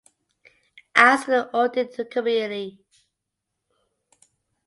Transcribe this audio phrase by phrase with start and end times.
[0.95, 2.79] Ask the audit committee.